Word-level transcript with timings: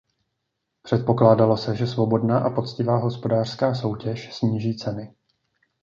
Předpokládalo 0.83 1.57
se, 1.57 1.75
že 1.75 1.87
svobodná 1.87 2.39
a 2.39 2.49
poctivá 2.49 2.97
hospodářská 2.97 3.75
soutěž 3.75 4.33
sníží 4.35 4.75
ceny. 4.77 5.13